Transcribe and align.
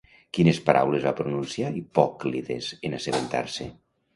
Quines 0.35 0.59
paraules 0.69 1.03
va 1.09 1.13
pronunciar 1.19 1.69
Hipòclides 1.81 2.73
en 2.91 2.99
assabentar-se? 3.01 3.71